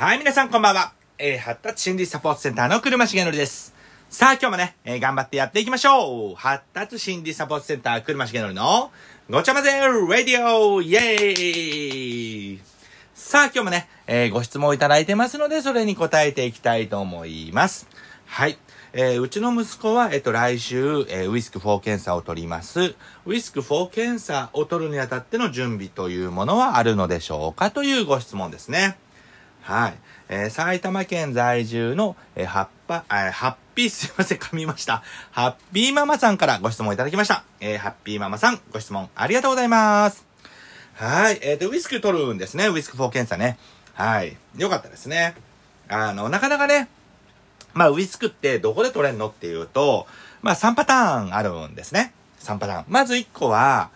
[0.00, 0.94] はい、皆さんこんばんは。
[1.18, 3.74] えー、発達心理サポートセンターの車重則です。
[4.08, 6.34] さあ、今日もね、えー頑張ってやっていきましょう。
[6.36, 8.90] 発達心理サポートセンター車重則の
[9.28, 12.60] ごちゃ混ぜラディオイェーイ
[13.12, 17.86] さあ、今日もね、えーご質問いただいてますので、それに答えていきたいと思います。
[18.24, 18.56] はい。
[18.94, 22.80] えーうちの息子は、えっと、来週、えーウィスク4検査を取ります。
[22.80, 28.96] ウィスク4検査を取るにあたっての準備というものはあるのでしょうかというご質問ですね。
[29.62, 29.94] はい。
[30.28, 35.02] えー埼玉県在住の、えー、ハッパ、えーハッピー、 すいません、噛みました。
[35.30, 37.44] ハッピーママさんからご質問いただきました。
[37.60, 40.26] えーハッピーママさん、ご質問ありがとうございます。
[40.94, 41.38] はい。
[41.42, 42.66] えっ、と、ウィスク取るんですね。
[42.66, 43.58] ウィスク4検査ね。
[43.94, 44.36] はい。
[44.56, 45.34] よかったですね。
[45.88, 46.88] あの、なかなかね、
[47.72, 50.06] まあ、ウィスクってどこで取れんのっていうと、
[50.42, 52.12] まあ、3パターンあるんですね。
[52.40, 52.84] 3パターン。
[52.88, 53.90] まず1個は、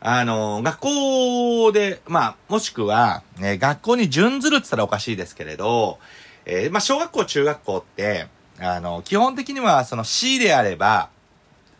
[0.00, 5.98] あの、学校で、まあ、もしくは、ね、学校に準ずるって言ったらおかしいですけれど、
[6.44, 8.28] えーまあ、小学校、中学校って、
[8.60, 11.10] あの、基本的には、その市であれば、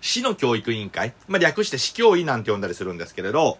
[0.00, 3.58] 市の教育委員会、まあ、略して市教委なんて呼んだりするんですけれど、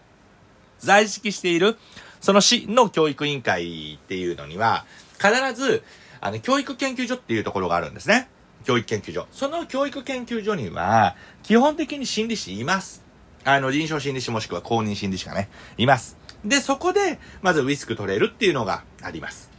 [0.78, 1.76] 在籍している、
[2.20, 4.84] その市の教育委員会っていうのには、
[5.18, 5.84] 必ず、
[6.20, 8.28] あの、教育研究所っていうところがあるんですね。
[8.64, 9.26] 教育研究所。
[9.30, 11.14] その教育研究所には、
[11.44, 13.07] 基本的に心理師います。
[13.50, 16.16] あの、臨床心理師もしくは公認心理師がね、います。
[16.44, 19.50] で、そこで、まずウィスク取れるっていうのがあります。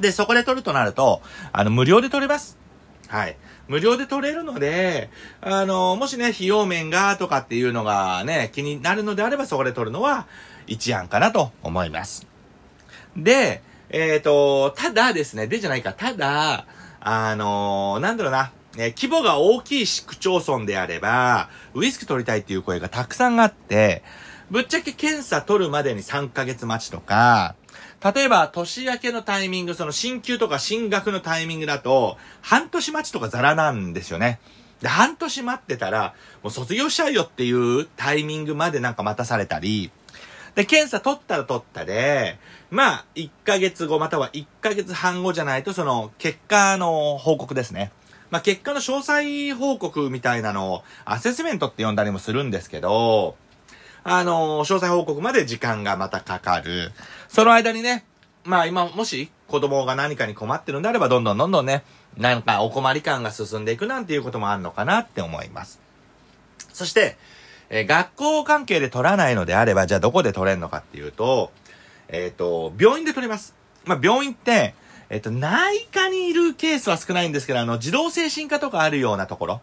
[0.00, 2.58] で、そこで取るとなると、あの、無料で取れます。
[3.08, 3.36] はい。
[3.68, 10.26] 無料で取れるので、あの、もしね、費用面がとかっていうのがね、気になるのであれば、そこで取るのは
[10.66, 12.26] 一案かなと思います。
[13.16, 16.66] で、えっ、と、ただですね、でじゃないか、ただ、
[17.08, 24.02] あのなんだろうな、え規模が大きい市区町村であれば、ウィスク取りたいっていう声がたくさんあって、
[24.50, 27.56] ぶっちゃけ検査取るまでに3ヶ月待ちとか、
[28.14, 34.40] 例えば年明けのタイミング、その進級とか進学のタイミングだと、半年待ちとかザラなんですよね。
[34.80, 39.90] で、半年待ってたら、もう卒業しちゃうよっていうタイミングまでなんか待たされたり、
[40.54, 42.38] で、検査取ったら取ったで、
[42.70, 47.92] まあ、1ヶ月後または1ヶ月半後じゃないと、その、結果の報告ですね。
[48.30, 53.36] まあ、結果の詳細報告みたいなのを、アセスメントって呼んだりもするんですけど、
[54.08, 56.92] あの詳細報告まで時間がまたかかる。
[57.28, 58.04] その間にね、
[58.44, 61.82] まあ今、もし子供が何かに困ってるんであれば、どんどんどんどんね、
[62.16, 65.80] なんかお困り感が進んでいくなんていうこともあるのかなって思います。
[66.72, 67.16] そして、
[67.68, 71.50] えー学校関係で取らないのであれば、じゃあどこで取れるのかっていうと、
[72.08, 73.56] えっ、と、病院で取れます。
[73.84, 74.74] まあ、病院って、
[75.08, 79.60] えっ、と、内科にいるケースは少ないんですけど、あの、児童精神科とかあるようなところ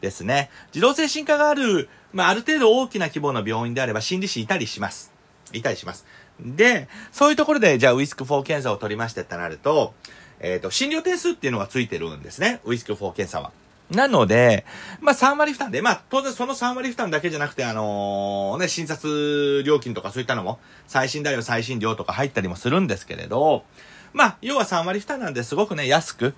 [0.00, 0.50] ですね。
[0.72, 5.12] 児童精神科がある、まあ、ある程度大きな規模の病院であれば心理師いたりします。
[5.52, 6.04] いたりします。
[6.40, 9.94] で、そういうところで、じゃあウィスク4検査を取りましてってなると、
[10.40, 12.60] えっ、と、診療点数っていうのがついてるんですね。
[12.64, 13.52] ウィスク4検査は。
[13.90, 14.64] なので、
[15.00, 23.64] まあ3割負担で、まあ当然その3割負担だけじゃなくて、あのね、診察料金とかそういったのも、最新だよ最新料とか入ったりもするんですけれど、
[24.12, 26.34] まあ要は3割負担なんですごくね、安く、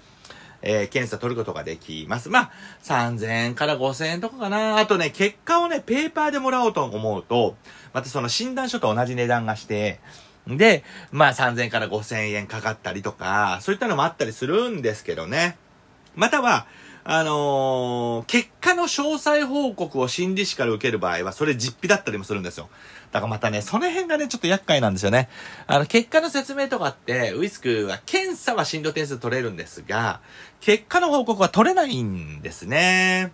[0.62, 2.30] えー検査取ることができます。
[2.30, 2.50] まあ、
[2.82, 4.78] 3000円から5000円とかかな。
[4.78, 7.56] あとね、結果をね、ペーパーでもらおうと思うと、
[7.92, 10.00] またその診断書と同じ値段がして、
[10.46, 15.56] で、まあ3000円から5000円かかったりとか、そういったのもあったりするんですけどね。
[16.16, 16.66] または、
[17.06, 22.70] あのー結果の詳細報告を心理師から受ける場合は、それ実費だったりもするんですよ。
[23.12, 25.28] だからまたね、その辺がね、ちょっと厄介なんですよね。
[25.66, 30.20] あの、結果の説明とかって、ウィスクは、検査は診療点数取れるんですが、
[30.60, 33.32] 結果の報告は取れないんですね。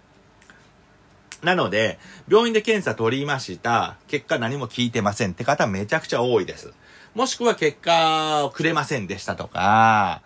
[1.42, 1.98] なので、
[2.28, 3.96] 病院で検査取りました。
[4.08, 6.72] 結果何も聞いてませんって方めちゃくちゃ多いです。
[7.14, 10.22] もしくは結果をくれませんでしたとか、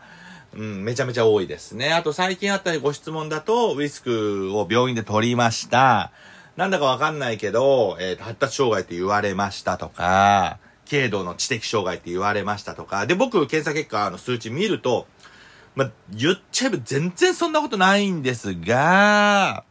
[0.56, 1.92] うん、めちゃめちゃ多いですね。
[1.92, 6.12] あと最近あったご質問だと、ウィスクを病院で取りました。
[6.56, 15.06] なんだかわかんないけど、えーと発達障害って言われましたとか、軽度の知的障害って言われましたとか、で、僕、検査結果の数値見ると、
[15.74, 19.64] ま、言っちゃえば全然そんなことないんですが、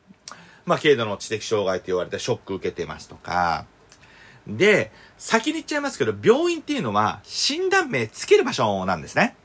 [0.65, 3.65] ま、軽度の知的障害って言われてショック受けてますとか。
[4.47, 9.37] で、先に言っちゃいますけど、病院っていうのは診断名つける場所なんですね。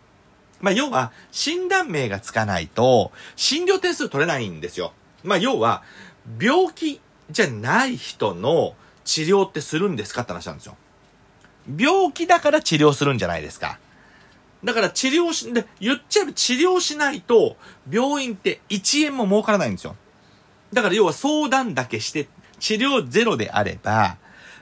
[0.60, 4.92] まあ、要は、診断名がつかないと、診療点数取れないんですよ。
[5.22, 5.82] まあ、要は、
[6.40, 7.00] 病気
[7.30, 8.74] じゃない人の
[9.04, 10.76] 治療ってするんですかって話なんですよ。
[11.76, 13.78] 病気だから治療するんじゃないですか。
[14.64, 17.56] だから治療し、で、言っちゃえば治療しないと、
[17.90, 19.94] 病院って1円も儲からないんですよ。
[20.72, 22.28] だから要は相談だけして、
[22.58, 24.16] 治療ゼロであれば、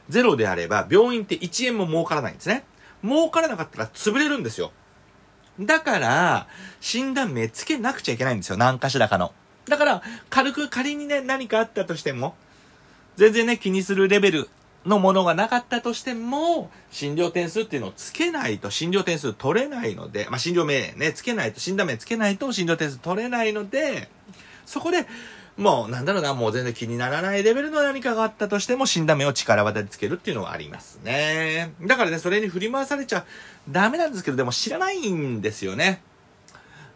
[0.08, 2.64] ゼロであれば、病院って1円も儲からないんですね。
[3.02, 4.72] 儲からなかったら潰れるんですよ。
[5.60, 6.46] だから、
[6.80, 8.56] 診断目つけなくちゃいけないんですよ。
[8.56, 9.32] 何かしらかの。
[9.68, 12.34] だから、軽く仮にね、何かあったとしても、
[13.16, 14.48] 全然ね、気にするレベル
[14.84, 24.08] のものがなかったとしても、診療点数っていうのをつけないと診療点数取れないので、まあ、診療名ね、つけないと、診断名つけないと診療点数取れないので、
[24.64, 25.06] そこで、
[25.56, 31.72] もう、なんだろうな、もう全然気にならないレベルの何かがあったとしても、診断名を力技でつけるっていうのはありますね。
[31.82, 33.24] だからね、それに振り回されちゃ
[33.68, 36.02] ダメなんですけど、でも知らないんですよね。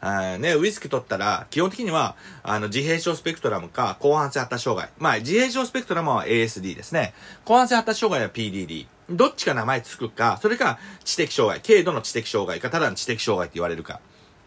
[0.03, 4.91] あね、ウイスキー取ったら、基本的には、あの、自閉症スペクトラムか、後半性発達障害。
[4.99, 7.13] まあ、自閉症スペクトラムは ASD ですね。
[7.45, 8.87] 後半性発達障害は PDD。
[9.11, 14.01] どっちか名前つくか、それか知的障害、軽度の知的障害か、ただの知的障害って言われるか。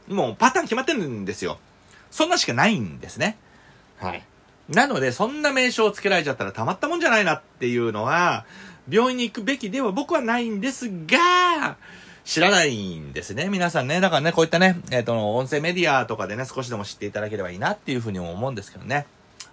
[0.07, 1.59] もうパターン決まってるんですよ。
[2.09, 3.37] そんなしかないんですね。
[4.03, 4.23] はい。
[4.69, 8.45] なので、そんな名称を付けられちゃったらたまったもんじゃないなっていうのは、
[8.89, 11.77] 病院に行くべきでは僕はないんですが、
[12.25, 13.49] 知らないんですね。
[13.49, 13.99] 皆さんね。
[13.99, 19.05] だからね、こういったね、えっ、と、音声メディアとかでね、少しでも知っていただければいいなっていうふうにも思うんですけどね。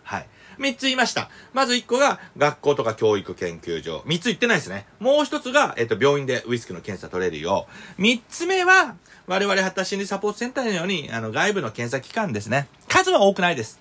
[0.04, 0.26] はい。
[0.58, 1.30] 三つ言いました。
[1.52, 4.02] まず一個が、学校とか教育研究所。
[4.06, 4.86] 三つ言ってないですね。
[5.00, 7.66] もう一つが、えっ、と、病院でウイスキーの検査取れるよ
[7.98, 8.02] う。
[8.02, 8.94] 三つ目は、
[9.26, 12.68] 我々発達心理サポートセンターのように、あの、外部の検査機関ですね。
[12.88, 13.80] 数は多くないです。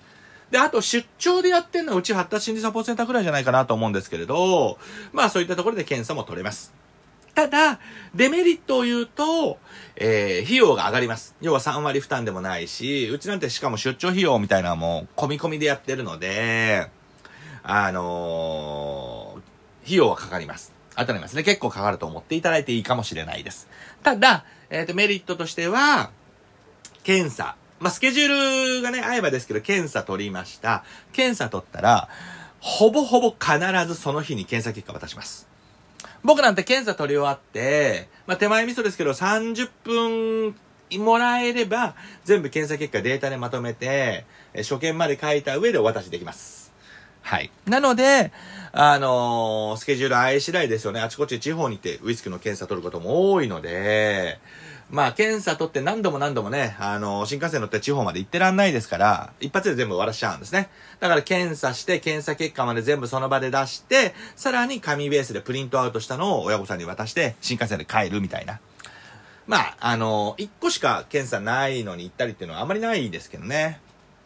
[0.50, 4.78] で、あと出張でやってんのはうち発達心理サポートセンターくらいじゃないかなと思うんですけれど、
[5.12, 6.74] まあそういったところで検査も取れます。
[7.34, 7.78] ただ、
[8.14, 9.58] デメリットを言うと、
[9.96, 11.36] えー、費用が上がります。
[11.40, 16.90] 要は3割負担でもないし、うちなんてしかも出張費用みたいなのも込み込みでやってるので、
[17.62, 20.72] あのー、費用はかかります。
[20.96, 21.44] 当たりますね。
[21.44, 23.68] 結構かかると思っていただいていいかもしれないです。
[24.02, 26.10] ただ、えっ、と、メリットとしては、
[27.04, 27.56] 検査。
[27.80, 30.84] まあ、スケジュールがね、合えばですけど、検査取りました。
[31.12, 32.08] 検査取ったら、
[32.60, 35.48] ほぼほぼ必ずその日に検査結果渡します。
[36.22, 40.54] 僕なんて検査取り終わって、まあ、手前味噌ですけど、30分
[40.98, 41.94] もらえれば、
[42.24, 46.72] 全部検査結果データでまとめて、初見まで書いた上でお渡しできます。
[47.22, 47.50] はい。
[47.66, 48.32] なので、
[48.72, 51.00] あのースケジュール合い次第ですよね。
[51.00, 54.38] あちこち地方に行ってウイスキーの検査取ることも多いので、
[54.90, 60.68] まあ、検査取って何度も何度もね、あの新幹線乗って地方まで行ってらんないですから、一発で全部終わらしちゃうんですね。
[60.98, 68.58] だから検査して、検査結果まで全部その場で出して、さらに紙ベースでプリントアウトしたのを親御さんに渡して、新幹線で帰るみたいな。
[69.46, 73.80] まあ、あの一個しか検査ないのに行ったりっていうのはあまりないですけどね。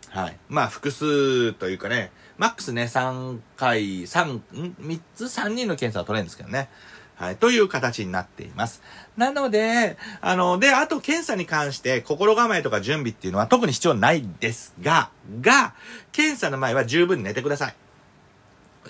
[0.08, 0.36] はい。
[0.48, 4.42] まあ、複数というかね、マックスね、3回、3、ん
[4.80, 6.68] ?3 つ ?3 人の検査は取れるんですけどね。
[7.16, 7.36] はい。
[7.36, 8.82] という形になっています。
[9.16, 15.74] なので、あの、で、あと検査に関して心構えとか準備っていうのは特に必要ないですが、が、
[16.12, 17.74] 検査の前は十分寝てください。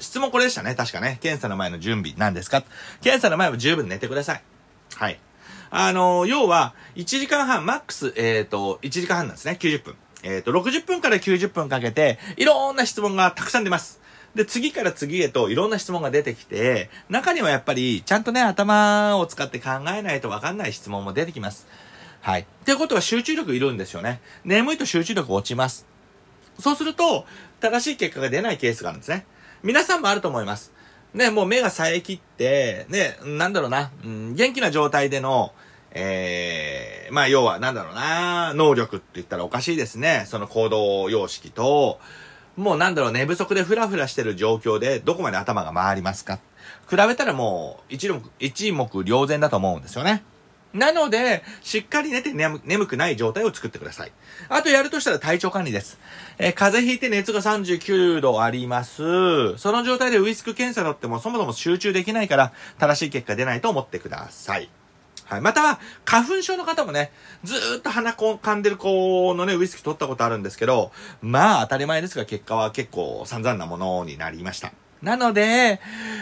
[0.01, 0.75] 質問これでしたね。
[0.75, 1.19] 確かね。
[1.21, 2.65] 検査の前の準備なんですか？
[3.03, 4.43] 検査の前は十分寝てください。
[4.97, 5.19] はい。
[5.71, 9.57] あの、要は、1時間半、マックス、えっ、と、1時間半なんですね。
[9.61, 9.97] 90分。
[10.23, 14.01] えっ、と、60分から90分かけて、いろんな質問がたくさん出ます。
[14.35, 21.67] で、次から次へといろんな質問が出てきて、中にはやっぱり、ちゃんとね、頭を使って考えないとわかんない質問も出てきます。
[22.21, 22.41] はい。
[22.41, 24.21] っていうことは集中力いるんですよね。
[24.45, 25.87] 眠いと集中力落ちます。
[26.59, 27.27] そうすると、
[27.61, 29.27] 正しい結果が出ないケースがあるんですね。
[29.63, 30.73] 皆さんもあると思います。
[31.15, 35.53] ね、もう目が冴え切って、ね、なんだろうな、うん、元気な状態での、
[35.93, 40.25] えー、まあ要はなんだろうな、能力って言ったらおかしいですね。
[40.27, 42.01] その行動様式と、
[42.57, 46.39] もうなんだろう、寝不足でフラフラしてる状況でどこまで頭が回りますか？
[46.89, 50.23] 比べたらもう一目、一目瞭然だと思うんですよね。
[50.73, 54.13] なので、しっかり寝て眠眠くない状態を作ってください。
[54.49, 55.99] あとやるとしたら体調管理です。
[56.39, 59.57] えー風邪ひいて熱が39度あります。
[59.57, 64.69] その状態でウイスク検査だってもそもそも集中できないから正しい結果出ないと思ってください。
[65.27, 65.41] はい。
[65.41, 67.11] または、花粉症の方もね、
[67.43, 74.73] ずーっと鼻こ噛んでる子のね、ウイスキー取ったことあるんですけど、まあ当たり前ですが結果は結構散々なものになりました。
[75.05, 75.81] なので、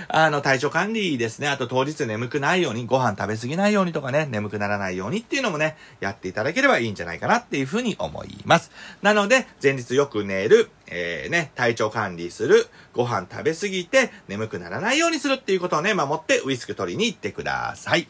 [0.09, 1.49] あの、体調管理ですね。
[1.49, 8.73] あと当日眠くないように、ご飯食べ過ぎないようにとかね、眠くならないようにっていうのもね、やっていただければいいんじゃないかなっていうふうに思います。
[9.01, 18.09] なので、前日よく寝る、えー、ね、体調管理する、ご飯食べ過ぎて眠くならないようにするっていうことをね、守ってウイスク取りに行ってください。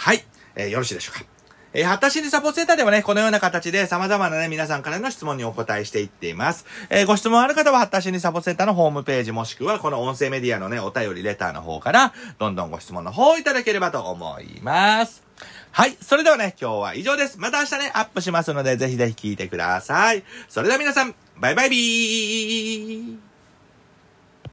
[0.00, 0.24] はい。
[0.56, 1.26] えーよろしいでしょうか。
[1.74, 6.64] えー、発達心理サポートセンターではね、このような形で様々なね、皆さんからの質問にお答えしていっています。
[6.88, 15.22] えーご質問ある方は、発達心理サポートセンターのホームページもしくは、この音声メディアのね、お便りレターの方から、どんどんご質問の方をいただければと思います。
[15.70, 15.98] はい。
[16.00, 17.38] それではね、今日は以上です。
[17.38, 20.24] また明日ね、アップしますので、ぜひぜひ聞いてください。
[20.48, 23.29] それでは皆さん、バイバイビー